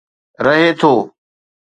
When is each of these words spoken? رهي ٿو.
رهي 0.45 0.69
ٿو. 0.79 0.93